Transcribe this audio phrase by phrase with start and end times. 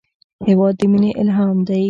[0.47, 1.79] هېواد د مینې الهام دی.